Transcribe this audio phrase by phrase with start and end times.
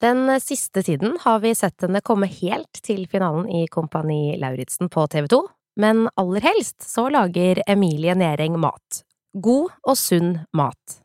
[0.00, 5.02] Den siste tiden har vi sett henne komme helt til finalen i Kompani Lauritzen på
[5.12, 5.40] TV 2,
[5.76, 9.02] men aller helst så lager Emilie Næring mat.
[9.36, 11.02] God og sunn mat.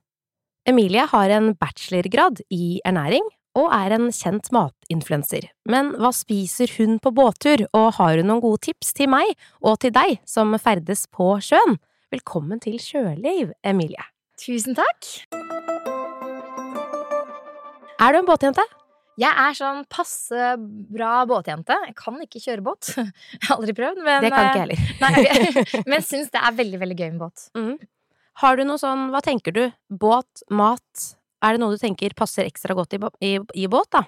[0.65, 3.27] Emilie har en bachelorgrad i ernæring
[3.59, 5.49] og er en kjent matinfluenser.
[5.67, 9.27] Men hva spiser hun på båttur, og har hun noen gode tips til meg
[9.59, 11.75] og til deg som ferdes på sjøen?
[12.15, 14.07] Velkommen til Sjøliv, Emilie.
[14.39, 15.11] Tusen takk.
[17.99, 18.63] Er du en båtjente?
[19.19, 20.55] Jeg er sånn passe
[20.91, 21.75] bra båtjente.
[21.87, 22.89] Jeg kan ikke kjøre båt.
[23.35, 24.95] Jeg har aldri prøvd, men Det kan ikke jeg heller.
[25.03, 25.83] Nei.
[25.91, 27.45] Men syns det er veldig, veldig gøy med båt.
[27.55, 27.75] Mm.
[28.41, 29.63] Har du noe sånn, hva tenker du?
[29.87, 31.05] Båt, mat,
[31.45, 33.31] er det noe du tenker passer ekstra godt i, i,
[33.63, 34.03] i båt, da?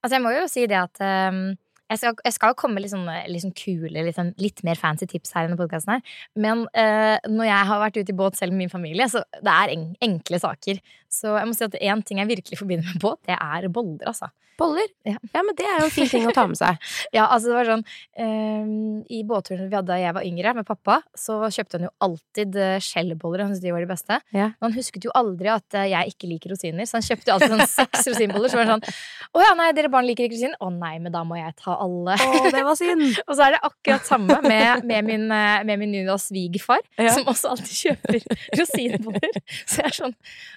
[0.00, 1.42] Altså, jeg må jo si det at ehm,
[1.90, 4.62] jeg, skal, jeg skal jo komme med litt sånn, litt sånn kule, litt, sånn, litt
[4.66, 6.14] mer fancy tips her i denne podkasten her.
[6.40, 9.52] Men eh, når jeg har vært ute i båt selv med min familie, så det
[9.52, 10.80] er en, enkle saker.
[11.12, 14.02] Så jeg må si at én ting jeg virkelig forbinder med båt, det er boller,
[14.10, 14.32] altså.
[14.58, 14.86] Boller?
[15.02, 15.18] Ja.
[15.34, 16.78] men det er jo en fin ting å ta med seg.
[17.14, 17.82] Ja, altså det var sånn
[18.22, 21.92] ehm, I båtturen vi hadde da jeg var yngre med pappa, så kjøpte han jo
[22.06, 23.44] alltid uh, skjellboller.
[23.44, 24.18] Han syntes de var de beste.
[24.34, 24.48] Ja.
[24.54, 27.36] Men han husket jo aldri at eh, jeg ikke liker rosiner, så han kjøpte jo
[27.36, 28.50] alltid sånn seks rosinboller.
[28.50, 30.58] Så var det sånn Å ja, nei, dere barn liker ikke rosiner?
[30.58, 32.16] Å nei, men da må jeg ta alle.
[32.18, 33.06] Å, det var synd!
[33.28, 37.14] Og så er det akkurat samme med, med min, eh, med min nye svigerfar, Ja.
[37.14, 38.20] som også alltid kjøper
[38.60, 39.40] rosinboller.
[39.70, 40.14] Så jeg er sånn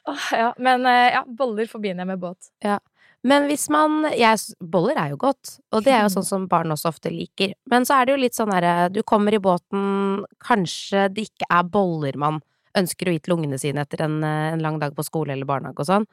[0.09, 0.51] åh, ja.
[0.61, 2.51] Men eh, ja, boller forbinder jeg med båt.
[2.65, 2.79] Ja.
[3.27, 6.71] Men hvis man jeg, Boller er jo godt, og det er jo sånn som barn
[6.71, 7.55] også ofte liker.
[7.69, 11.49] Men så er det jo litt sånn herre Du kommer i båten, kanskje det ikke
[11.49, 12.39] er boller man
[12.77, 15.49] ønsker å gi til ungene sine etter en, eh, en lang dag på skole eller
[15.49, 16.07] barnehage og sånn.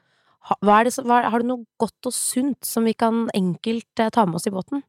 [0.49, 4.25] Ha, det, hva, har du noe godt og sunt som vi kan enkelt eh, ta
[4.25, 4.83] med oss i båten?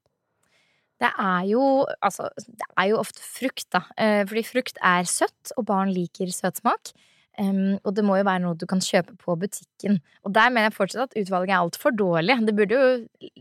[1.02, 1.62] Det er jo
[2.00, 3.82] altså, det er jo ofte frukt, da.
[4.00, 6.94] Eh, Fordi frukt er søtt, og barn liker søtsmak.
[7.36, 9.98] Um, og det må jo være noe du kan kjøpe på butikken.
[10.24, 12.38] Og der mener jeg fortsatt at utvalget er altfor dårlig.
[12.48, 12.86] Det burde jo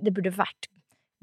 [0.03, 0.67] det burde vært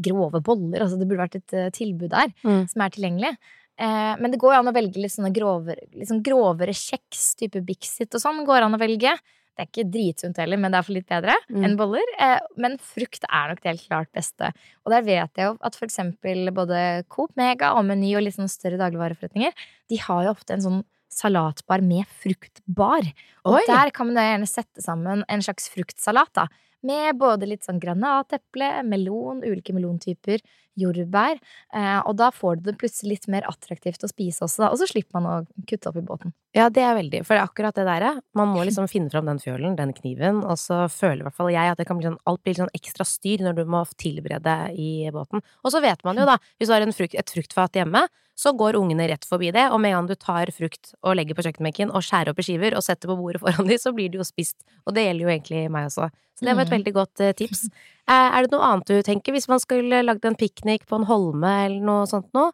[0.01, 0.81] grove boller.
[0.81, 2.65] Altså det burde vært et uh, tilbud der Mm.
[2.73, 3.35] som er tilgjengelig.
[3.79, 7.63] Eh, men det går jo an å velge litt sånne grovere, sånn grovere kjeks, type
[7.65, 9.15] Bixit og sånn, går an å velge.
[9.53, 11.65] Det er ikke dritsunt heller, men det er for litt bedre Mm.
[11.65, 12.05] enn boller.
[12.19, 14.53] Eh, men frukt er nok det helt klart beste.
[14.87, 18.35] Og der vet jeg jo at for eksempel både Coop Mega og Meny og litt
[18.37, 19.53] sånn større dagligvareforretninger,
[19.91, 23.05] de har jo ofte en sånn salatbar med fruktbar.
[23.45, 23.65] Og Oi!
[23.69, 26.47] der kan man da gjerne sette sammen en slags fruktsalat, da.
[26.87, 30.43] Med både litt sånn granateple, melon, ulike melontyper,
[30.79, 31.39] jordbær.
[31.75, 34.71] Eh, og da får du det plutselig litt mer attraktivt å spise også.
[34.71, 36.35] Og så slipper man å kutte opp i båten.
[36.57, 39.77] Ja, det er veldig, for akkurat det der, man må liksom finne fram den fjølen,
[39.79, 42.43] den kniven, og så føler i hvert fall jeg at det kan bli sånn, alt
[42.45, 45.45] blir sånn ekstra styr når du må tilberede i båten.
[45.63, 48.07] Og så vet man jo da, hvis du har en frukt, et fruktfat hjemme,
[48.43, 51.37] så går ungene rett forbi det, og med en gang du tar frukt og legger
[51.39, 54.11] på kjøkkenbenken og skjærer opp i skiver og setter på bordet foran dem, så blir
[54.11, 54.59] det jo spist.
[54.87, 56.09] Og det gjelder jo egentlig meg også.
[56.39, 56.77] Så det var et Mm.
[56.79, 57.67] veldig godt eh, tips.
[58.11, 61.05] Eh, er det noe annet du tenker, hvis man skulle lagd en piknik på en
[61.07, 62.51] holme eller noe sånt noe?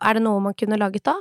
[0.00, 1.16] Er det noe man kunne laget da?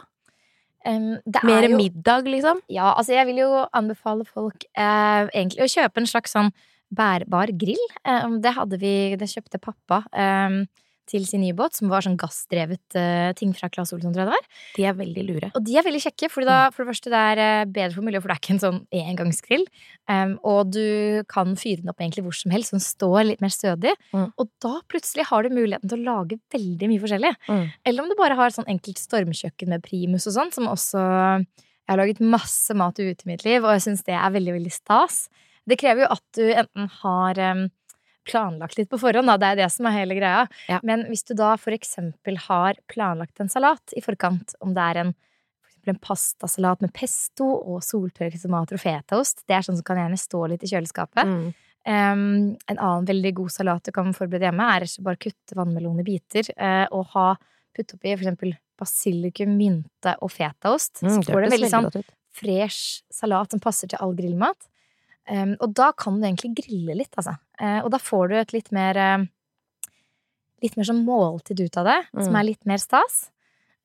[0.86, 2.60] Um, det er Mer jo- middag, liksom?
[2.70, 6.52] Ja, altså jeg vil jo anbefale folk eh, egentlig å kjøpe en slags sånn
[6.94, 7.82] bærbar grill.
[8.06, 10.62] Eh, det hadde vi, det kjøpte pappa eh,
[11.10, 14.30] til sin nye båt, som var sånn gassdrevet uh, ting fra Claes Olsson, tror jeg
[14.30, 14.48] det var.
[14.78, 15.50] De er veldig lure.
[15.58, 18.08] Og de er veldig kjekke, fordi da, for det første det er eh, bedre for
[18.08, 19.66] miljøet, for det er ikke en sånn engangsgrill.
[20.12, 23.46] Um, og du kan fyre den opp egentlig hvor som helst, så den står litt
[23.46, 23.94] mer stødig.
[24.16, 24.28] Mm.
[24.42, 27.34] Og da plutselig har du muligheten til å lage veldig mye forskjellig.
[27.48, 27.64] Mm.
[27.86, 31.02] Eller om du bare har sånn enkelt stormkjøkken med primus og sånn, som også
[31.86, 34.56] Jeg har laget masse mat ute i mitt liv, og jeg syns det er veldig,
[34.56, 35.28] veldig stas.
[35.70, 37.68] Det krever jo at du enten har em,
[38.28, 39.38] planlagt litt på forhånd, da.
[39.42, 40.48] Det er det som er hele greia.
[40.72, 40.82] Ja.
[40.86, 45.04] Men hvis du da for eksempel har planlagt en salat i forkant, om det er
[45.06, 45.16] en
[45.90, 50.20] en pastasalat med pesto og soltørket tomater og fetaost, det er sånn som kan gjerne
[50.20, 51.30] stå litt i kjøleskapet.
[51.30, 51.48] Mm.
[51.86, 52.22] Um,
[52.66, 56.08] en annen veldig god salat du kan forberede hjemme, er ikke bare kutte vannmelon i
[56.08, 57.28] biter uh, og ha
[57.76, 61.04] putte oppi eksempel basilikum, mynte og fetaost.
[61.04, 61.92] Mm, så får du en veldig sånn
[62.36, 64.68] fresh salat som passer til all grillmat.
[65.28, 67.34] Um, og da kan du egentlig grille litt, altså.
[67.60, 69.26] Eh, og da får du et litt mer eh,
[70.64, 72.40] Litt mer sånn måltid ut av det, som Mm.
[72.40, 73.30] er litt mer stas.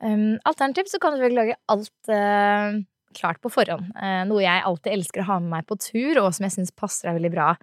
[0.01, 2.79] Um, alternativt så kan du vel lage alt eh,
[3.13, 3.91] klart på forhånd.
[4.31, 7.09] Noe jeg alltid elsker å ha med meg på tur, og som jeg syns passer
[7.11, 7.57] deg veldig bra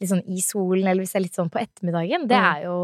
[0.00, 2.28] litt sånn i solen, eller hvis det er litt sånn på ettermiddagen.
[2.28, 2.54] Det Mm.
[2.54, 2.76] er jo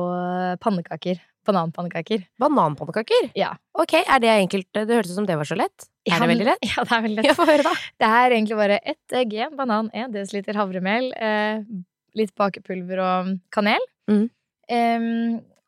[0.61, 1.21] pannekaker.
[1.49, 2.25] Bananpannekaker.
[2.41, 3.31] Bananpannekaker?
[3.39, 3.55] Ja.
[3.79, 4.69] Ok, er det enkelt?
[4.77, 5.87] Det hørtes ut som det var så lett.
[6.09, 6.67] Ja, Er det veldig lett?
[6.71, 7.29] Ja, det er veldig lett.
[7.31, 7.73] Ja, få høre, da.
[8.01, 11.63] Det er egentlig bare ett egg, en banan, en desiliter havremel, eh,
[12.19, 13.85] litt bakepulver og kanel.
[14.11, 14.27] Mm.
[14.71, 15.09] Em,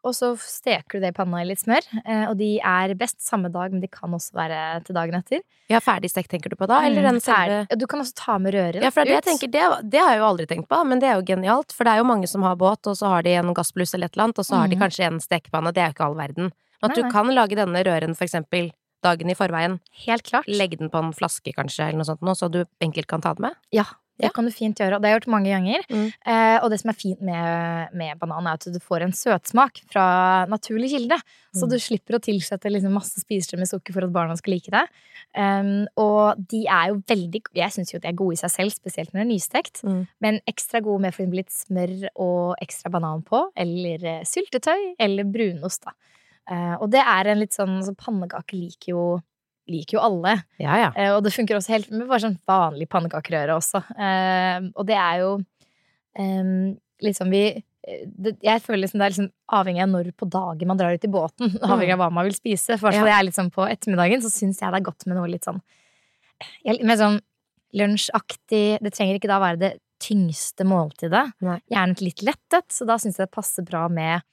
[0.04, 1.84] og så steker du det i panna i litt smør.
[2.04, 5.40] Eh, og de er best samme dag, men de kan også være til dagen etter.
[5.70, 8.52] Ja, ferdigstekt tenker du på da, eller den Mm, selve Du kan også ta med
[8.54, 10.98] røren Ja, for det, jeg tenker, det, det har jeg jo aldri tenkt på, men
[10.98, 11.72] det er jo genialt.
[11.72, 14.06] For det er jo mange som har båt, og så har de en gassbluss eller
[14.10, 14.82] et eller annet, og så har de Mhm.
[14.82, 15.72] kanskje en stekepanne.
[15.72, 16.52] Det er jo ikke all verden.
[16.82, 17.10] Men at Nei, du nei.
[17.12, 18.72] kan lage denne røren for eksempel
[19.02, 20.46] dagen i forveien, Helt klart.
[20.46, 23.32] Legg den på en flaske kanskje, eller noe sånt nå, så du enkelt kan ta
[23.34, 23.54] det med.
[23.72, 23.84] Ja,
[24.22, 24.32] det Ja.
[24.34, 24.96] kan du fint gjøre.
[24.96, 25.82] Og det har jeg gjort mange ganger.
[25.90, 26.06] Mm.
[26.24, 29.82] Eh, og det som er fint med, med banan, er at du får en søtsmak
[29.90, 31.18] fra naturlig kilde.
[31.52, 31.70] Så Mm.
[31.74, 34.86] du slipper å tilsette liksom masse spisere med sukker for at barna skal like det.
[35.36, 38.70] Um, og de er jo veldig Jeg syns jo de er gode i seg selv,
[38.72, 39.82] spesielt når de er nystekt.
[39.84, 40.06] Mm.
[40.20, 44.94] Men ekstra gode med for eksempel litt smør og ekstra banan på, eller eh, syltetøy,
[45.00, 45.92] eller brunost, da.
[46.50, 49.22] Uh, og det er en litt sånn altså, Pannekaker liker jo,
[49.70, 50.36] liker jo alle.
[50.60, 50.92] Ja, ja.
[50.96, 53.82] Eh, og det funker også helt med bare sånn vanlig pannekakerøre også.
[53.94, 55.34] Eh, og det er jo
[57.02, 60.68] liksom vi eh, det, Jeg føler liksom det er liksom avhengig av når på dagen
[60.68, 61.54] man drar ut i båten.
[61.70, 62.76] Avhengig av hva man vil spise.
[62.80, 65.48] For fall jeg sånn på ettermiddagen, så syns jeg det er godt med noe litt
[65.48, 65.62] sånn
[66.66, 67.20] Med sånn
[67.72, 69.72] lunsjaktig Det trenger ikke da være det
[70.02, 71.28] tyngste måltidet.
[71.46, 71.60] Nei.
[71.70, 74.24] Gjerne litt lettet, så da syns jeg det passer bra med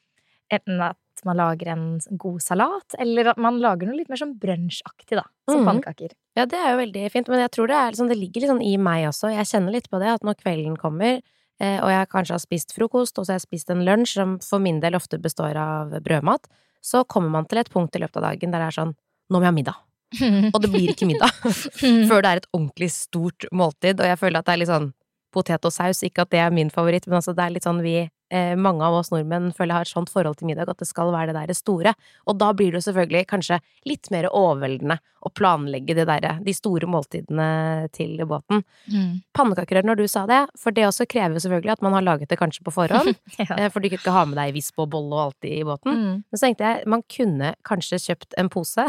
[0.50, 1.84] enten at man lager en
[2.22, 5.26] god salat, eller at man lager noe litt mer sånn brunsjaktig, da.
[5.50, 5.68] Som mm.
[5.70, 6.16] pannekaker.
[6.38, 8.64] Ja, det er jo veldig fint, men jeg tror det, liksom, det ligger litt sånn
[8.66, 9.34] i meg også.
[9.34, 11.20] Jeg kjenner litt på det, at når kvelden kommer,
[11.60, 14.40] eh, og jeg kanskje har spist frokost, og så har jeg spist en lunsj som
[14.46, 16.50] for min del ofte består av brødmat,
[16.80, 18.96] så kommer man til et punkt i løpet av dagen der det er sånn
[19.30, 19.82] nå må jeg ha middag.
[20.56, 21.34] Og det blir ikke middag
[22.10, 24.90] før det er et ordentlig stort måltid, og jeg føler at det er litt sånn
[25.34, 27.82] potet og saus, ikke at det er min favoritt, men altså det er litt sånn
[27.84, 27.98] vi,
[28.34, 30.88] eh, mange av oss nordmenn føler jeg har et sånt forhold til middag, at det
[30.90, 31.94] skal være det der store.
[32.30, 33.60] Og da blir det selvfølgelig kanskje
[33.90, 38.64] litt mer overveldende å planlegge det der, de store måltidene til båten.
[38.88, 39.20] Mm.
[39.36, 42.32] Pannekaker når du sa det, for det også krever jo selvfølgelig at man har laget
[42.32, 43.52] det kanskje på forhånd, ja.
[43.58, 45.94] eh, for du kan ikke ha med deg visp og bolle og alt i båten.
[45.94, 46.18] Mm.
[46.26, 48.88] Men så tenkte jeg, man kunne kanskje kjøpt en pose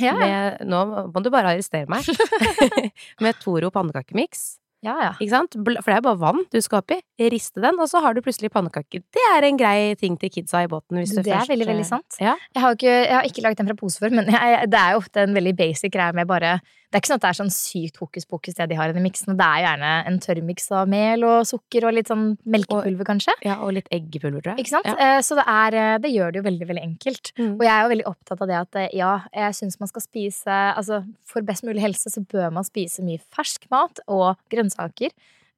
[0.00, 0.16] Ja, ja.
[0.16, 0.78] med, nå
[1.12, 2.06] må du bare arrestere meg,
[3.24, 4.61] med Toro pannekakemiks.
[4.82, 5.10] Ja, ja.
[5.14, 5.54] Ikke sant?
[5.54, 6.98] For det er bare vann du skal oppi.
[7.32, 9.04] Riste den, og så har du plutselig pannekaker.
[9.14, 10.98] Det er en grei ting til kidsa i båten.
[10.98, 12.18] Hvis du Det er først, veldig, veldig eh, sant.
[12.18, 12.34] Ja.
[12.50, 14.96] Jeg har, ikke, jeg har ikke laget den fra pose før, men jeg, det er
[14.96, 16.56] jo ofte en veldig basic greie med bare
[16.92, 18.92] Det er ikke sånn at det er sånn sykt hokus pokus det de har i
[18.92, 19.32] den miksen.
[19.38, 23.32] Det er gjerne en tørrmiks av mel og sukker og litt sånn melkepulver, kanskje.
[23.46, 24.66] ja, og litt eggepulver, tror jeg.
[24.66, 24.90] Ikke sant?
[24.92, 24.96] Ja.
[25.16, 27.32] Eh, Så det, er, eh, det gjør det jo veldig, veldig enkelt.
[27.40, 27.54] Mm.
[27.56, 30.04] Og jeg er jo veldig opptatt av det at eh, ja, jeg syns man skal
[30.04, 35.08] spise Altså for best mulig helse så bør man spise mye fersk mat og grønnsaker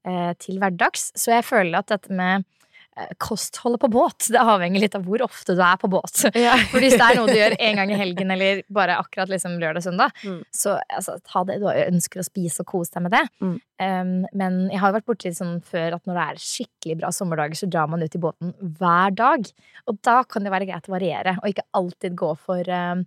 [0.06, 1.10] eh, til hverdags.
[1.18, 2.46] Så jeg føler at dette med
[3.18, 6.24] kostholdet på båt, det avhenger litt av hvor ofte du er på båt.
[6.44, 6.54] Ja.
[6.70, 9.56] For hvis det er noe du gjør en gang i helgen eller bare akkurat liksom
[9.62, 10.42] lørdag-søndag, Mm.
[10.54, 13.22] så altså, ta det du ønsker å spise og kose deg med det.
[13.42, 13.54] Mm.
[13.82, 17.10] Um, men jeg har jo vært borti sånn før at når det er skikkelig bra
[17.12, 19.50] sommerdager, så drar man ut i båten hver dag.
[19.90, 23.04] Og da kan det være greit å variere, og ikke alltid gå for um,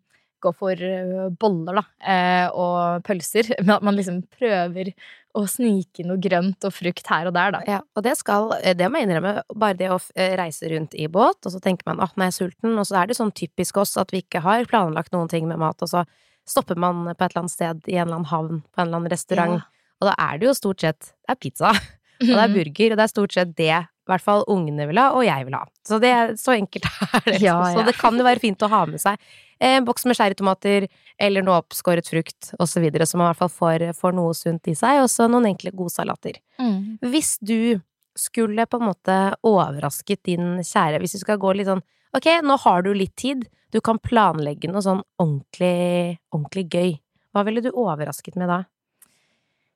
[0.48, 3.52] Gå for uh, boller, da, eh, og pølser.
[3.66, 4.94] Men at man liksom prøver
[5.38, 7.60] å snike noe grønt og frukt her og der, da.
[7.70, 10.96] Ja, og det skal, eh, det må jeg innrømme, bare det å eh, reise rundt
[10.98, 13.18] i båt, og så tenker man at man er jeg sulten, og så er det
[13.20, 16.02] sånn typisk oss at vi ikke har planlagt noen ting med mat, og så
[16.48, 19.02] stopper man på et eller annet sted i en eller annen havn, på en eller
[19.04, 19.60] annen restaurant,
[20.00, 21.74] og da er det jo stort sett, det er pizza,
[22.24, 24.98] og det er burger, og det er stort sett det, i hvert fall ungene vil
[25.04, 25.66] ha, og jeg vil ha.
[25.86, 27.42] Så det, er- så enkelt er det.
[27.44, 29.20] Ja, Så det kan jo være fint å ha med seg
[29.60, 30.88] en boks med cherrytomater,
[31.18, 34.76] eller noe oppskåret frukt, og så man i hvert fall får, får noe sunt i
[34.78, 36.40] seg, og så noen enkle godsalater.
[36.62, 36.98] Mm.
[37.10, 37.80] Hvis du
[38.18, 42.56] skulle på en måte overrasket din kjære, hvis du skal gå litt sånn Ok, nå
[42.64, 43.44] har du litt tid,
[43.76, 46.94] du kan planlegge noe sånn ordentlig, ordentlig gøy.
[47.36, 48.62] Hva ville du overrasket med da?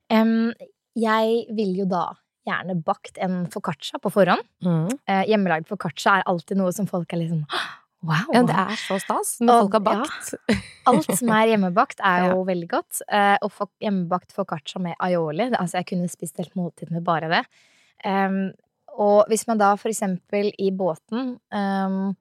[0.10, 0.54] Um,
[0.98, 2.06] jeg vil jo da
[2.48, 4.48] gjerne bakt en foccaccia på forhånd.
[4.64, 4.88] Mm.
[5.06, 7.46] Uh, hjemmelagd foccaccia er alltid noe som folk er litt sånn
[8.02, 8.32] Wow!
[8.34, 10.58] Ja, det er så stas når Og- folk har bakt.
[10.90, 12.32] Alt som er hjemmebakt, er Ja.
[12.34, 13.02] jo veldig godt.
[13.08, 15.52] Eh, og for, hjemmebakt foccaccia med aioli.
[15.54, 17.44] Altså, jeg kunne spist helt måltid med bare det.
[18.04, 18.52] Um,
[18.98, 22.16] og hvis man da for eksempel i båten um,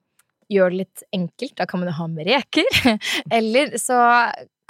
[0.52, 2.68] gjør det litt enkelt, da kan man jo ha med reker.
[3.32, 3.96] Eller så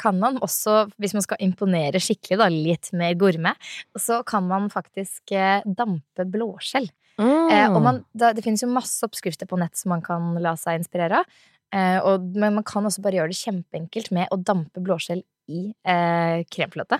[0.00, 3.58] kan man også, hvis man skal imponere skikkelig, da, litt mer gourmet,
[4.00, 6.86] så kan man faktisk eh, dampe blåskjell.
[7.20, 7.52] Mm.
[7.52, 10.56] Eh, og man, da, det finnes jo masse oppskrifter på nett som man kan la
[10.58, 11.40] seg inspirere av.
[11.70, 15.68] Eh, og, men man kan også bare gjøre det kjempeenkelt med å dampe blåskjell i
[15.70, 16.98] eh, kremfløte.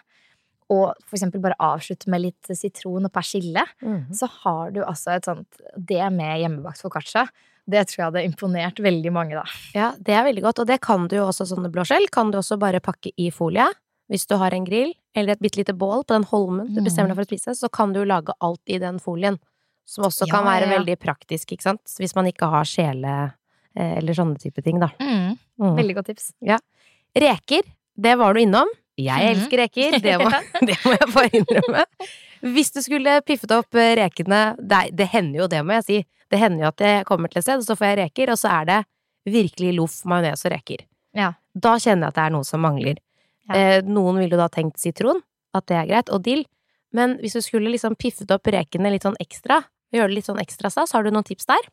[0.71, 3.65] Og for eksempel bare avslutte med litt sitron og persille.
[3.83, 4.13] Mm.
[4.15, 7.27] Så har du altså et sånt Det med hjemmebakt foccaccia.
[7.71, 9.45] Det tror jeg hadde imponert veldig mange, da.
[9.77, 12.41] Ja, det er veldig godt, og det kan du jo også, sånne blåskjell, kan du
[12.41, 13.67] også bare pakke i folie.
[14.11, 17.13] Hvis du har en grill, eller et bitte lite bål på den holmen du bestemmer
[17.13, 19.39] deg for å spise, så kan du jo lage alt i den folien.
[19.91, 20.79] Som også kan Ja, være ja.
[20.79, 21.83] veldig praktisk, ikke sant.
[21.99, 23.15] Hvis man ikke har kjele,
[23.75, 24.93] eh, eller sånne type ting, da.
[25.03, 25.75] Mm, Mm.
[25.77, 26.29] veldig godt tips.
[27.17, 27.63] Reker,
[28.01, 28.69] det var du innom.
[29.01, 29.31] Jeg Mhm.
[29.35, 30.31] elsker reker, det må,
[30.69, 31.85] det må jeg bare innrømme.
[32.55, 35.99] Hvis du skulle piffet opp eh, rekene det, det hender jo det, må jeg si.
[36.31, 38.39] Det hender jo at jeg kommer til et sted, og så får jeg reker, og
[38.39, 38.79] så er det
[39.27, 40.85] virkelig loff, majones og reker.
[41.17, 41.33] Ja.
[41.59, 42.97] Da kjenner jeg at det er noe som mangler.
[43.49, 43.55] Ja.
[43.57, 45.21] Eh, noen ville jo da tenkt sitron,
[45.53, 46.45] at det er greit, og dill.
[46.93, 50.41] Men hvis du skulle liksom piffet opp rekene litt sånn ekstra, gjøre det litt sånn
[50.43, 51.69] ekstra stas, har du noen tips der?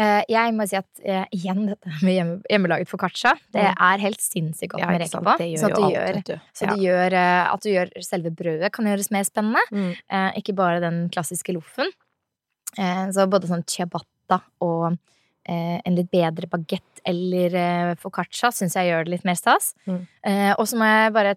[0.00, 3.74] Eh, jeg må si at eh, igjen, dette med hjemme, hjemmelaget foccaccia, det Mm.
[3.90, 5.34] er helt sinnssykt godt Ja, med reker på.
[5.58, 6.74] Så at du gjør, alt, så Ja.
[6.74, 7.12] du gjør
[7.52, 9.60] at du gjør selve brødet kan gjøres mer spennende.
[9.72, 9.96] Mm.
[10.08, 11.90] Eh, ikke bare den klassiske loffen.
[12.78, 14.96] Eh, så både sånn ciabatta og
[15.44, 19.74] eh, en litt bedre bagett eller eh, foccaccia syns jeg gjør det litt mer stas.
[19.88, 20.06] Mm.
[20.56, 21.34] Og så må jeg bare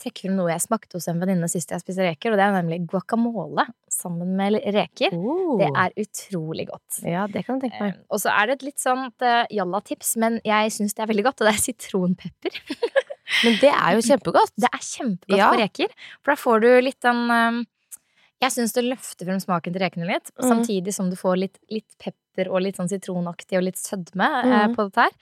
[0.00, 2.54] trekke frem noe jeg smakte hos en venninne sist jeg spiste reker, og det er
[2.62, 5.14] nemlig guacamole sammen med reker.
[5.16, 5.58] Oh.
[5.60, 7.00] Det er utrolig godt.
[7.04, 7.94] Ja, det kan du tenke meg.
[7.98, 11.10] Eh, og så er det et litt sånt uh, jalla-tips, men jeg syns det er
[11.12, 12.60] veldig godt, og det er sitronpepper.
[13.44, 14.50] Men det er jo kjempegodt.
[14.58, 15.50] Det er kjempegodt Ja.
[15.52, 17.60] på reker, for da får du litt den eh,
[18.42, 20.48] Jeg syns det løfter frem smaken til rekene litt, Mm.
[20.48, 24.66] samtidig som du får litt, litt pepper og litt sånn sitronaktig og litt sødme eh,
[24.66, 24.74] Mm.
[24.74, 25.14] på dette her.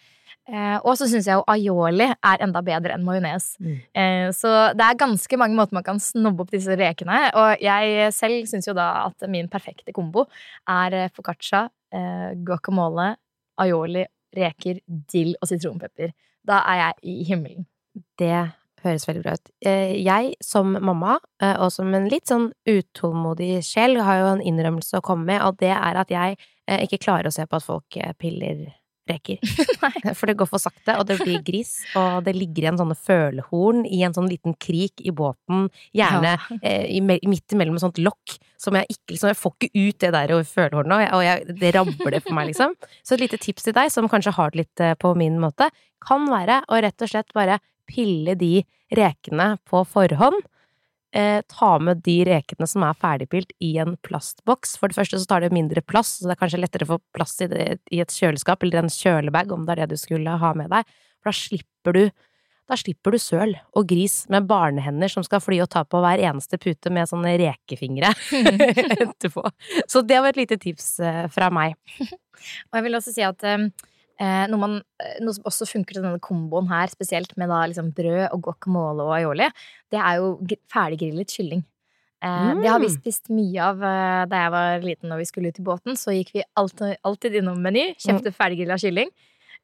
[0.48, 3.50] Eh, og så syns jeg jo aioli er enda bedre enn majones.
[3.60, 3.74] Mm.
[4.00, 7.18] Eh, så det er ganske mange måter man kan snobbe opp disse rekene.
[7.36, 10.24] Og jeg selv syns jo da at min perfekte kombo
[10.68, 13.10] er eh, foccaccia, eh, guacamole,
[13.60, 14.06] aioli,
[14.38, 16.16] reker, dill og sitronpepper.
[16.48, 17.68] Da er jeg i himmelen.
[18.16, 18.32] Det
[18.84, 19.52] høres veldig bra ut.
[19.66, 24.44] Eh, Jeg som mamma, eh, og som en litt sånn utålmodig sjel, har jo en
[24.48, 26.38] innrømmelse å komme med, og det er at jeg
[26.68, 28.66] ikke klarer å se på at folk piller
[29.08, 29.40] reker.
[30.18, 33.84] For det går for sakte, og det blir gris, og det ligger igjen sånne følehorn
[33.86, 38.36] i en sånn liten krik i båten, gjerne eh, i, midt imellom et sånt lokk,
[38.58, 41.24] som jeg ikke liksom, Jeg får ikke ut det der over følehornet, og, jeg, og
[41.26, 42.76] jeg, det rabler for meg, liksom.
[43.06, 45.70] Så et lite tips til deg, som kanskje har det litt eh, på min måte,
[46.04, 48.60] kan være å rett og slett bare pille de
[48.94, 50.44] rekene på forhånd.
[51.16, 54.74] Eh, ta med de rekene som er ferdigpilt i en plastboks.
[54.76, 56.98] For det første så tar det mindre plass, så det er kanskje lettere å få
[57.16, 60.36] plass i, det, i et kjøleskap eller en kjølebag, om det er det du skulle
[60.42, 60.98] ha med deg.
[61.22, 62.02] For da slipper du
[62.68, 66.20] da slipper du søl og gris med barnehender som skal fly og ta på hver
[66.20, 68.10] eneste pute med sånne rekefingre
[69.06, 69.46] etterpå.
[69.88, 71.78] Så det var et lite tips eh, fra meg.
[71.96, 73.70] Og jeg vil også si at eh,
[74.20, 77.92] noe, man, eh, noe som også funker til denne komboen her, spesielt med da liksom
[77.94, 79.46] brød og guacamole og aioli,
[79.94, 80.32] det er jo
[80.72, 81.62] ferdiggrillet kylling.
[82.20, 82.96] Eh, Det har vi Mm.
[82.98, 85.94] spist mye av eh, da jeg var liten og vi skulle ut i båten.
[85.94, 89.10] Så gikk vi alltid, alltid innom Meny, kjøpte ferdiggrilla kylling.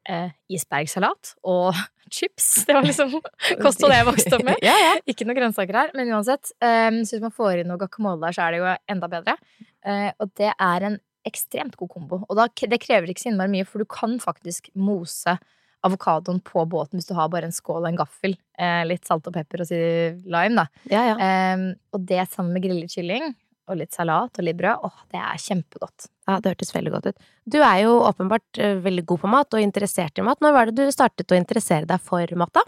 [0.07, 1.73] Eh, isbergsalat og
[2.11, 2.63] chips.
[2.65, 3.11] Det var liksom
[3.65, 4.55] kostholdet jeg vokste opp med.
[4.63, 4.93] ja, ja.
[5.05, 6.53] Ikke noen grønnsaker her, men uansett.
[6.61, 9.35] Eh, så hvis man får inn noe guacamole der, så er det jo enda bedre.
[9.83, 12.21] Eh, og det er en ekstremt god kombo.
[12.29, 15.37] Og da, det krever ikke så innmari mye, for du kan faktisk mose
[15.85, 18.37] avokadoen på båten hvis du har bare en skål og en gaffel.
[18.57, 19.77] Eh, litt salt og pepper og si
[20.25, 20.67] lime, da.
[20.89, 21.15] ja, ja.
[21.21, 23.33] Eh, og det sammen med grillet kylling
[23.65, 26.07] og litt salat og litt brød, åh, det er kjempegodt.
[26.29, 27.27] Ja, det hørtes veldig godt ut.
[27.49, 30.41] Du er jo åpenbart eh, veldig god på mat og interessert i mat.
[30.45, 32.61] Når var det du startet å interessere deg for mat, da?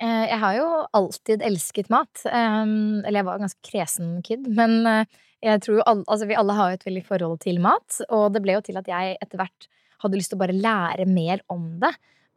[0.00, 0.66] Eh, Jeg har jo
[0.96, 2.24] alltid elsket mat.
[2.28, 6.26] Um, Eller jeg var en ganske kresen kid, men eh, jeg tror jo alle, altså
[6.28, 8.00] vi alle har jo et veldig forhold til mat.
[8.10, 9.68] Og det ble jo til at jeg etter hvert
[10.02, 11.92] hadde lyst til å bare lære mer om det.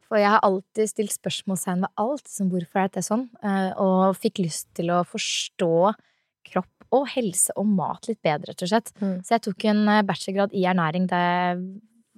[0.10, 2.28] For jeg har alltid stilt spørsmålstegn ved alt.
[2.28, 3.28] Som hvorfor er dette sånn?
[3.44, 5.94] Eh, Og fikk lyst til å forstå
[6.50, 8.90] kropp og helse og mat litt bedre, rett og slett.
[9.00, 9.20] Mm.
[9.22, 11.62] Så jeg tok en eh, bachelorgrad i ernæring da jeg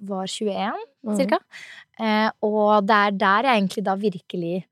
[0.08, 1.16] var 21, Mm.
[1.18, 1.38] cirka.
[1.98, 2.30] Mm.
[2.42, 4.64] og det er der jeg egentlig da virkelig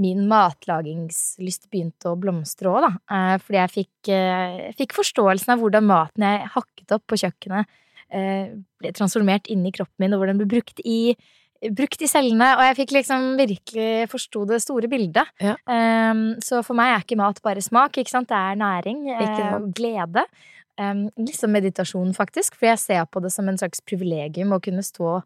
[0.00, 2.90] min matlagingslyst begynte å blomstre òg, da.
[3.14, 7.70] Eh, fordi jeg fikk, eh, fikk forståelsen av hvordan maten jeg hakket opp på kjøkkenet,
[8.10, 11.16] eh, ble transformert inn i kroppen min, og hvordan den ble brukt i
[11.64, 15.30] Brukt i cellene, og jeg fikk liksom virkelig forsto det store bildet.
[15.40, 15.54] Ja.
[15.64, 18.28] Um, så for meg er ikke mat bare smak, ikke sant.
[18.28, 20.26] Det er næring, og eh, glede.
[20.76, 24.60] Um, litt som meditasjon, faktisk, for jeg ser på det som en slags privilegium å
[24.60, 25.22] kunne stå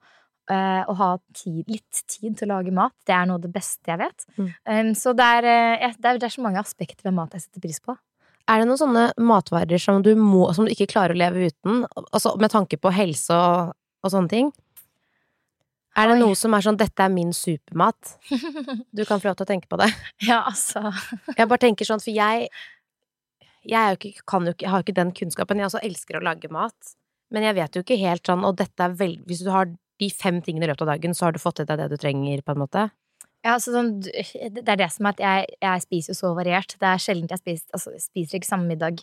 [0.48, 2.94] og ha tid, litt tid til å lage mat.
[3.06, 4.28] Det er noe av det beste jeg vet.
[4.38, 4.92] Mm.
[4.96, 7.64] Så det er, eh, det, er, det er så mange aspekter ved mat jeg setter
[7.64, 7.96] pris på.
[8.48, 11.82] Er det noen sånne matvarer som du, må, som du ikke klarer å leve uten,
[12.06, 14.48] altså med tanke på helse og, og sånne ting?
[15.98, 18.14] Er det noe som er sånn 'dette er min supermat'?
[18.96, 19.90] Du kan få lov til å tenke på det.
[20.30, 20.92] ja, altså.
[21.34, 22.48] Jeg bare tenker sånn, for jeg
[23.68, 25.58] Jeg ikke, kan jo ikke, jeg har jo ikke den kunnskapen.
[25.58, 26.94] Jeg også elsker å lage mat.
[27.34, 30.08] Men jeg vet jo ikke helt sånn, og dette er vel Hvis du har de
[30.14, 32.42] fem tingene i løpet av dagen, så har du fått i deg det du trenger,
[32.46, 32.88] på en måte.
[33.46, 36.74] Ja, altså sånn, det er det som er at jeg, jeg spiser så variert.
[36.80, 39.02] Det er sjelden jeg spiser, altså, jeg spiser ikke samme middag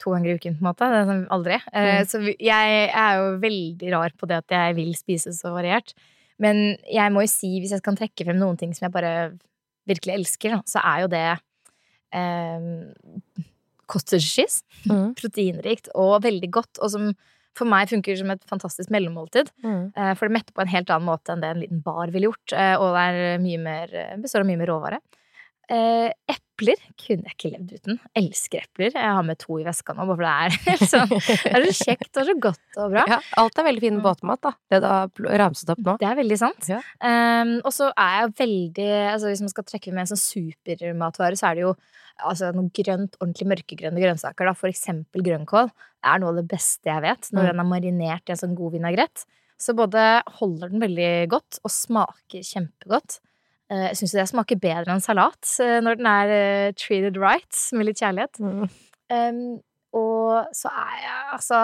[0.00, 0.88] to ganger i uken, på en måte.
[0.88, 1.58] Det er sånn aldri.
[1.72, 2.08] Eh, Mm.
[2.08, 5.92] Så jeg er jo veldig rar på det at jeg vil spise så variert.
[6.40, 9.14] Men jeg må jo si, hvis jeg kan trekke frem noen ting som jeg bare
[9.88, 11.24] virkelig elsker, så er jo det
[12.16, 12.70] eh,
[13.90, 14.62] cottage cheese.
[14.88, 15.12] Mm.
[15.20, 17.10] Proteinrikt og veldig godt, og som
[17.58, 19.50] for meg funker som et fantastisk mellommåltid.
[19.64, 19.92] Mm.
[19.96, 22.30] Eh, For det metter på en helt annen måte enn det en liten bar ville
[22.30, 22.52] gjort.
[22.52, 25.00] eh, Og det er mye mer, består av mye mer råvare.
[25.70, 27.98] Eh, epler kunne jeg ikke levd uten.
[28.18, 28.90] Elsker epler.
[28.90, 31.84] Jeg har med to i veska nå, bare for det er sånn Det er så
[31.86, 33.04] kjekt og så godt og bra.
[33.08, 34.02] Ja, alt er veldig fin Mm.
[34.02, 34.52] båtmat, da.
[34.68, 35.94] Det du har ramset opp nå.
[36.02, 36.68] Det er veldig sant.
[36.68, 36.80] Ja.
[36.98, 41.38] Um, og så er jeg veldig altså Hvis man skal trekke med en sånn supermatvare,
[41.38, 41.72] så er det jo
[42.20, 44.50] altså, noe grønt, ordentlig mørkegrønne grønnsaker.
[44.50, 44.54] Da.
[44.58, 45.70] For eksempel grønnkål.
[45.70, 47.48] Det er noe av det beste jeg vet, når Mm.
[47.50, 49.24] den er marinert i en sånn god vinagrett.
[49.60, 53.20] Så både holder den veldig godt, og smaker kjempegodt.
[53.70, 57.62] Eh, Jeg syns det smaker bedre enn salat eh, når den er eh, treated right,
[57.76, 58.40] med litt kjærlighet.
[58.42, 58.64] Mm.
[59.10, 59.44] Um,
[59.98, 61.60] og så er jeg altså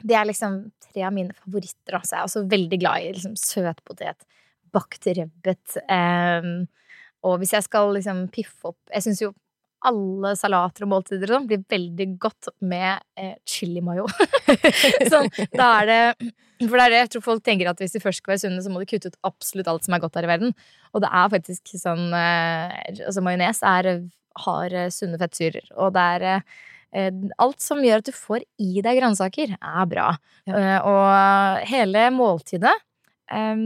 [0.00, 1.98] Det er liksom tre av mine favoritter.
[1.98, 2.14] Altså.
[2.14, 4.24] Jeg er også veldig glad i liksom, søtpotet,
[4.72, 5.78] bakt rødbet.
[5.88, 6.66] Um,
[7.24, 9.32] og hvis jeg skal liksom piffe opp Jeg syns jo
[9.84, 14.06] alle salater og måltider og sånn blir veldig godt med eh, chili mayo.
[15.12, 16.30] sånn, da er det
[16.70, 18.62] For det er det jeg tror folk tenker at hvis de først skal være sunne,
[18.64, 20.54] så må de kutte ut absolutt alt som er godt her i verden.
[20.94, 23.90] Og det er faktisk sånn eh, Altså majones er,
[24.46, 27.10] har eh, sunne fettsyrer, og det er eh,
[27.42, 30.12] Alt som gjør at du får i deg grønnsaker, er bra.
[30.46, 30.54] Ja.
[30.60, 32.74] Eh, og hele måltidet
[33.34, 33.64] eh,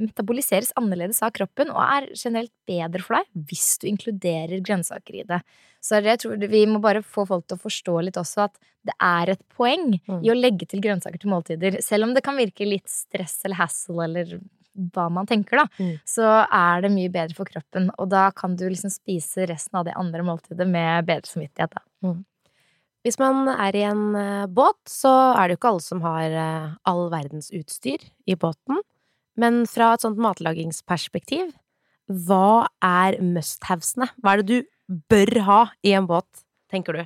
[0.00, 5.24] metaboliseres annerledes av kroppen og er generelt bedre for deg hvis du inkluderer grønnsaker i
[5.28, 5.40] det.
[5.84, 8.94] Så jeg tror vi må bare få folk til å forstå litt også at det
[9.00, 10.20] er et poeng Mm.
[10.24, 11.80] i å legge til grønnsaker til måltider.
[11.82, 14.40] Selv om det kan virke litt stress eller hassle eller
[14.92, 16.00] hva man tenker, da, Mm.
[16.04, 17.90] så er det mye bedre for kroppen.
[17.98, 21.82] Og da kan du liksom spise resten av det andre måltidet med bedre samvittighet, da.
[23.04, 26.24] Hvis man er i en eh, båt, så er det jo ikke alle som har
[26.32, 28.80] eh, all verdens utstyr i båten.
[29.40, 31.50] Men fra et sånt matlagingsperspektiv,
[32.26, 34.10] hva er must-havesene?
[34.20, 37.04] Hva er det du bør ha i en båt, tenker du?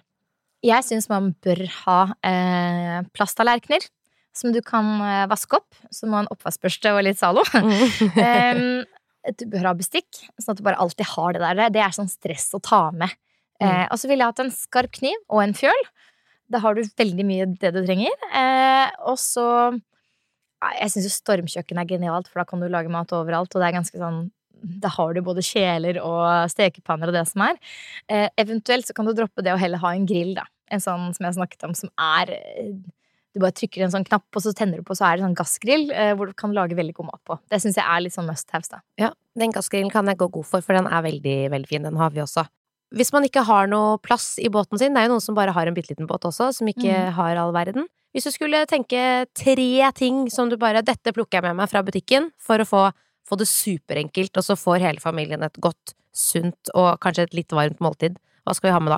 [0.67, 3.87] Jeg syns man bør ha eh, plasttallerkener
[4.39, 5.71] som du kan eh, vaske opp.
[5.95, 7.45] Som en oppvaskbørste og litt Zalo.
[7.55, 8.83] um,
[9.39, 11.75] du bør ha bestikk, sånn at du bare alltid har det der.
[11.75, 13.15] Det er sånn stress å ta med.
[13.59, 15.87] Eh, og så ville jeg hatt en skarp kniv og en fjøl.
[16.49, 18.15] Da har du veldig mye det du trenger.
[18.31, 19.47] Eh, og så
[20.81, 23.53] Jeg syns jo stormkjøkken er genialt, for da kan du lage mat overalt.
[23.55, 24.31] Og det er ganske sånn
[24.83, 27.59] Da har du både kjeler og stekepanner og det som er.
[28.11, 30.49] Eh, eventuelt så kan du droppe det og heller ha en grill, da.
[30.71, 32.73] En sånn som jeg snakket om, som er eh,
[33.35, 35.37] Du bare trykker en sånn knapp, og så tenner du på, så er det sånn
[35.39, 37.37] gassgrill eh, hvor du kan lage veldig god mat på.
[37.53, 38.81] Det syns jeg er litt sånn must haves, da.
[38.99, 41.85] Ja, den gassgrillen kan jeg gå god for, for den er veldig, veldig fin.
[41.87, 42.47] Den har vi også.
[42.97, 45.53] Hvis man ikke har noe plass i båten sin, det er jo noen som bare
[45.55, 47.13] har en bitte liten båt også, som ikke Mm.
[47.21, 47.87] har all verden.
[48.19, 49.01] Hvis du skulle tenke
[49.31, 52.81] tre ting som du bare Dette plukker jeg med meg fra butikken for å få,
[53.23, 57.55] få det superenkelt, og så får hele familien et godt, sunt og kanskje et litt
[57.55, 58.17] varmt måltid.
[58.43, 58.97] Hva skal vi ha med da?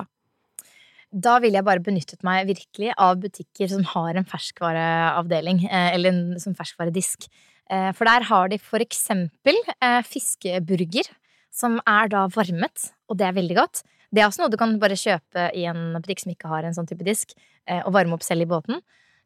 [1.13, 6.15] Da ville jeg bare benyttet meg virkelig av butikker som har en ferskvareavdeling, eh, eller
[6.15, 7.27] en som ferskvaredisk.
[7.69, 11.11] Eh, For der har de for eksempel eh, fiskeburger,
[11.53, 13.83] som er da varmet, og det er veldig godt.
[14.09, 16.73] Det er også noe du kan bare kjøpe i en butikk som ikke har en
[16.73, 17.37] sånn type disk,
[17.85, 18.81] og varme opp selv i båten.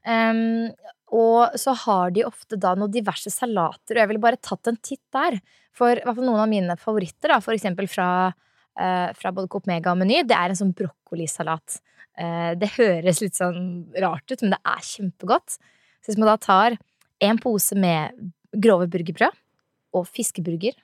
[0.05, 0.69] Um,
[1.15, 4.79] og så har de ofte da noen diverse salater, og jeg ville bare tatt en
[4.81, 5.37] titt der.
[5.75, 8.09] For hvert fall noen av mine favoritter, da, for eksempel fra,
[8.79, 11.79] uh, fra både Coop Mega og Meny, det er en sånn brokkolisalat.
[12.15, 15.57] Uh, det høres litt sånn rart ut, men det er kjempegodt.
[16.01, 16.77] Så hvis man da tar
[17.25, 18.15] en pose med
[18.61, 19.41] grove burgerbrød
[19.95, 20.75] og fiskeburger,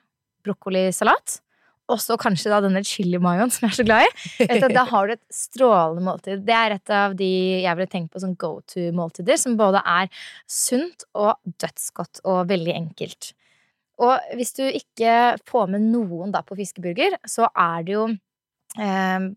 [0.42, 1.38] brokkolisalat,
[1.92, 4.10] og så kanskje da denne chili mayoen som jeg er så glad i,
[4.46, 6.42] vet du, da har du et strålende måltid.
[6.46, 7.30] Det er et av de
[7.62, 10.10] jeg ville tenkt på som go to-måltider, som både er
[10.50, 13.32] sunt og dødsgodt og veldig enkelt.
[14.02, 18.06] Og hvis du ikke får med noen da på fiskeburger, så er det jo
[18.80, 19.28] eh,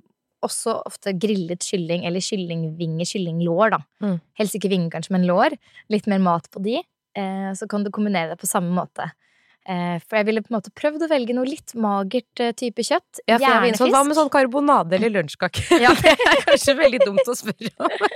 [0.45, 3.81] også ofte grillet kylling eller kyllingvinger, kyllinglår, da.
[4.03, 4.17] Mm.
[4.39, 5.57] Helst ikke vinger, kanskje, men lår.
[5.93, 6.79] Litt mer mat på de.
[7.17, 9.09] Eh, så kan du kombinere det på samme måte.
[9.65, 12.85] Eh, for jeg ville på en måte prøvd å velge noe litt magert eh, type
[12.85, 13.21] kjøtt.
[13.25, 15.65] Ja, var inne sånn, Hva med sånn karbonade eller lunsjkake?
[15.81, 15.93] Ja.
[16.05, 18.07] det er kanskje veldig dumt å spørre om.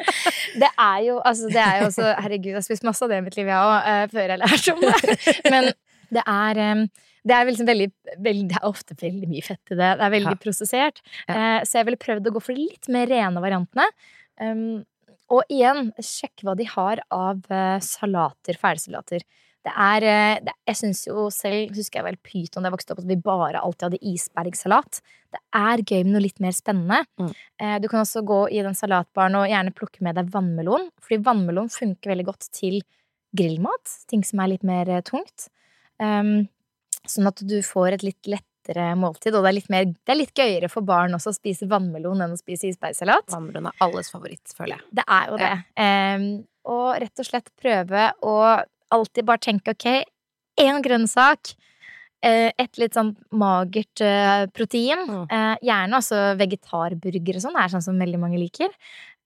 [0.62, 3.22] Det er jo altså, det er jo også Herregud, jeg har spist masse av det
[3.22, 5.38] i mitt liv, jeg òg, før jeg lærte om det.
[5.50, 5.72] Men
[6.14, 6.84] det er eh,
[7.30, 7.90] det er, liksom veldig,
[8.24, 9.90] veldig, det er ofte veldig mye fett i det.
[10.00, 10.44] Det er veldig Ja.
[10.46, 11.02] prosessert.
[11.28, 11.34] Ja.
[11.36, 13.86] Eh, så jeg ville prøvd å gå for de litt mer rene variantene.
[14.40, 14.86] Um,
[15.30, 19.26] og igjen, sjekk hva de har av eh, salater, ferdigsalater.
[19.70, 22.96] Det er eh, det, Jeg syns jo selv, husker jeg vel pyton da jeg vokste
[22.96, 25.02] opp, at vi bare alltid hadde isbergsalat.
[25.30, 27.04] Det er gøy med noe litt mer spennende.
[27.22, 27.34] Mm.
[27.62, 30.90] Eh, Du kan også gå i den salatbaren og gjerne plukke med deg vannmelon.
[31.06, 32.80] Fordi vannmelon funker veldig godt til
[33.38, 33.94] grillmat.
[34.10, 35.50] Ting som er litt mer eh, tungt.
[36.00, 36.48] Um,
[37.06, 39.36] sånn at du får et litt lettere måltid.
[39.36, 42.26] Og det er litt, mer, det er litt gøyere for barn også å spise vannmelon
[42.26, 43.30] enn å spise isbergsalat.
[43.34, 44.88] Vannmelon er alles favoritt, føler jeg.
[45.02, 45.54] Det er jo det.
[45.86, 46.28] Em,
[46.70, 48.36] og rett og slett prøve å
[48.96, 49.88] alltid bare tenke ok,
[50.60, 51.54] én grønnsak,
[52.26, 55.06] eh, et litt sånn magert eh, protein.
[55.30, 58.74] Eh, Gjerne også vegetarburger og sånn, er sånn som veldig mange liker.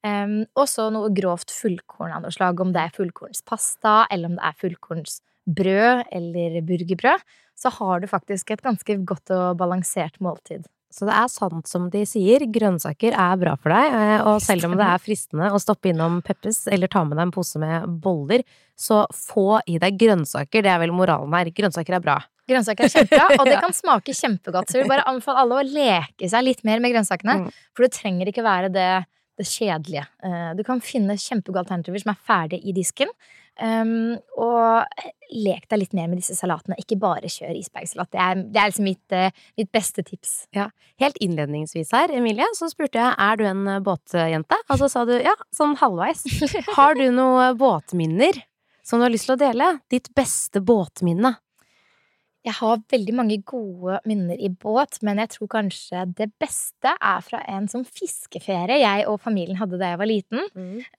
[0.03, 4.49] Og så noe grovt fullkorn av noe slag, om det er fullkornspasta, eller om det
[4.49, 7.23] er fullkornsbrød eller burgerbrød.
[7.55, 10.67] Så har du faktisk et ganske godt og balansert måltid.
[10.93, 14.67] Så det er sant som de sier, grønnsaker er bra for deg, eh, og selv
[14.67, 17.87] om det er fristende å stoppe innom Peppes eller ta med deg en pose med
[18.03, 18.43] boller,
[18.77, 21.49] så få i deg grønnsaker, det er vel moralen her.
[21.55, 22.19] Grønnsaker er bra.
[22.49, 24.69] Grønnsaker er kjempebra, og det kan smake kjempegodt.
[24.69, 27.39] Så jeg vil bare anbefale alle å leke seg litt mer med grønnsakene.
[27.41, 27.49] Mm.
[27.73, 28.89] For det trenger ikke være det,
[29.39, 30.05] det kjedelige.
[30.23, 33.09] Eh, Du kan finne kjempegode alternativer som er ferdige i disken.
[33.61, 34.81] Um, og
[35.29, 36.73] lek deg litt mer med disse salatene.
[36.81, 38.09] Ikke bare kjør isbergsalat.
[38.09, 40.47] Det er, det er liksom mitt, eh, mitt beste tips.
[40.57, 40.71] Ja.
[41.01, 45.05] Helt innledningsvis her, Emilie, så spurte jeg er du en eh, båtjente, og så sa
[45.05, 46.25] du ja, sånn halvveis.
[46.79, 48.41] Har du noen båtminner
[48.81, 49.69] som du har lyst til å dele?
[49.93, 51.35] Ditt beste båtminne?
[52.43, 57.21] Jeg har veldig mange gode minner i båt, men jeg tror kanskje det beste er
[57.23, 60.41] fra en sånn fiskeferie jeg og familien hadde da jeg var liten.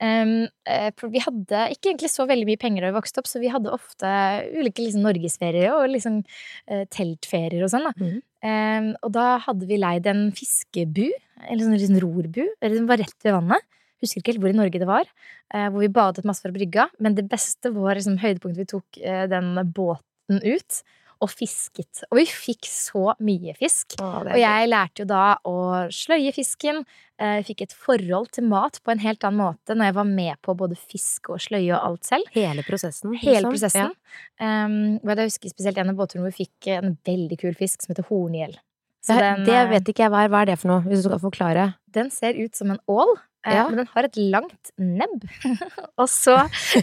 [0.00, 0.32] Um,
[0.64, 3.42] eh, for vi hadde ikke egentlig så veldig mye penger da vi vokste opp, så
[3.42, 4.14] vi hadde ofte
[4.54, 7.90] ulike liksom, norgesferier og liksom uh, teltferier og sånn.
[7.90, 7.94] da.
[8.00, 8.16] Mm.
[8.44, 11.06] Um, og da hadde vi leid en fiskebu,
[11.44, 13.70] eller sånn liksom rorbu, eller den var rett ved vannet.
[14.00, 15.12] Husker ikke helt hvor i Norge det var,
[15.52, 16.88] uh, hvor vi badet masse fra brygga.
[17.04, 20.84] Men det beste var liksom høydepunktet vi tok uh, den båten ut
[21.22, 22.02] og fisket.
[22.10, 23.96] Og vi fikk så mye fisk.
[24.02, 25.56] Å, Og jeg lærte jo da å
[25.94, 26.82] sløye fisken.
[27.20, 30.40] Jeg Fikk et forhold til mat på en helt annen måte når jeg var med
[30.42, 32.30] på både fiske og sløye og alt selv.
[32.34, 33.14] Hele prosessen.
[33.20, 33.54] Hele liksom.
[33.54, 33.94] prosessen.
[34.42, 37.94] Um, jeg husker spesielt en av båtturene hvor vi fikk en veldig kul fisk som
[37.94, 38.58] heter horngjell.
[39.04, 40.32] Den, det eh, vet ikke jeg hva er.
[40.32, 41.70] Hva er det for noe, hvis du skal forklare?
[41.94, 43.68] den ser ut som en ål, eh, Ja.
[43.68, 45.26] men den har et langt nebb.
[46.00, 46.36] og, så,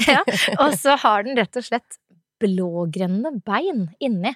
[0.07, 0.23] ja,
[0.59, 1.99] og så har den rett og slett
[2.41, 4.33] blågrønne bein inni.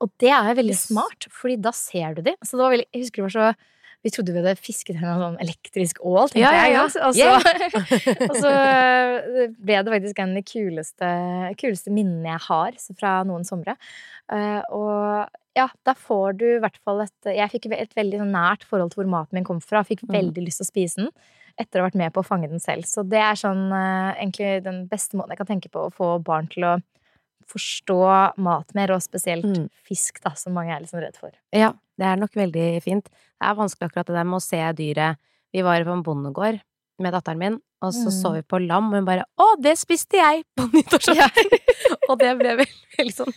[0.00, 0.86] Og det er veldig Yes.
[0.88, 2.32] smart, fordi da ser du de.
[2.40, 3.54] Så det var veldig, jeg husker det var så
[4.02, 6.72] Vi trodde vi hadde fisket en sånn elektrisk ål, tenkte Ja, ja, jeg.
[6.72, 6.84] ja.
[7.04, 7.42] Og så, yeah.
[8.30, 11.10] og så eh, ble det faktisk en av de kuleste,
[11.60, 13.74] kuleste minnene jeg har fra noen somre.
[14.32, 18.32] Eh, og ja, da får du i hvert fall et Jeg fikk et veldig sånn
[18.32, 19.84] nært forhold til hvor maten min kom fra.
[19.84, 20.14] Fikk Mm.
[20.16, 21.10] veldig lyst til å spise den
[21.60, 22.88] etter å ha vært med på å fange den selv.
[22.88, 26.14] Så det er sånn eh, egentlig den beste måten jeg kan tenke på å få
[26.24, 26.78] barn til å
[27.50, 27.98] forstå
[28.38, 29.68] mat mer, og spesielt Mm.
[29.86, 31.30] fisk, da, som mange er liksom redd for.
[31.52, 33.04] Ja, det er nok veldig fint.
[33.10, 35.16] Det er vanskelig akkurat det der med å se dyret.
[35.52, 36.60] Vi var på en bondegård
[37.00, 38.16] med datteren min, og så Mm.
[38.20, 41.58] så vi på lam, og hun bare 'Å, det spiste jeg på nyttårsaften!'
[42.10, 42.66] og det ble vel
[42.98, 43.34] veldig sånn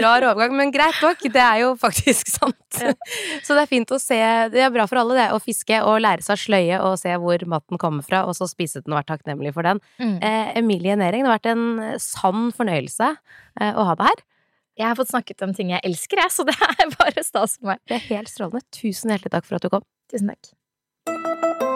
[0.00, 2.56] rar overgang, men greit nok, det er jo faktisk sant.
[2.80, 2.92] Ja.
[3.42, 4.14] Så det er fint å se
[4.52, 7.38] Det er bra for alle, det, å fiske og lære seg sløye og se hvor
[7.46, 9.80] maten kommer fra, og så spise den og være takknemlig for den.
[9.98, 10.18] Mm.
[10.22, 13.16] Eh, Emilie Nering, det har vært en sann fornøyelse
[13.60, 14.22] eh, å ha deg her.
[14.78, 17.66] Jeg har fått snakket om ting jeg elsker, jeg, så det er bare stas for
[17.74, 17.82] meg.
[17.86, 18.62] Det er helt strålende.
[18.72, 19.84] Tusen hjertelig takk for at du kom.
[20.10, 21.68] Tusen takk.